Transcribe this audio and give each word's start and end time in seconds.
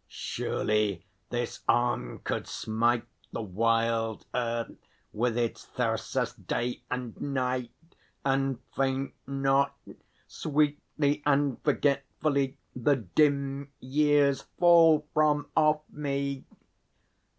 _Surely 0.08 1.04
this 1.28 1.60
arm 1.68 2.20
could 2.24 2.46
smite 2.46 3.04
The 3.32 3.42
wild 3.42 4.24
earth 4.32 4.72
with 5.12 5.36
its 5.36 5.66
thyrsus, 5.66 6.32
day 6.32 6.80
and 6.90 7.20
night, 7.20 7.70
And 8.24 8.60
faint 8.74 9.12
not! 9.26 9.76
Sweetly 10.26 11.22
and 11.26 11.62
forgetfully 11.62 12.56
The 12.74 12.96
dim 12.96 13.70
years 13.78 14.46
fall 14.58 15.06
from 15.12 15.48
off 15.54 15.82
me! 15.90 16.44